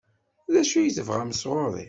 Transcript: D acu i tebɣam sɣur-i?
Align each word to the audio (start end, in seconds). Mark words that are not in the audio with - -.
D 0.53 0.55
acu 0.61 0.79
i 0.79 0.91
tebɣam 0.95 1.31
sɣur-i? 1.35 1.79